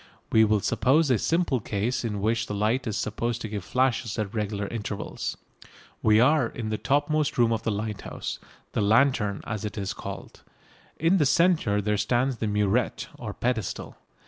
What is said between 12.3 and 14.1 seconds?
the murette or pedestal.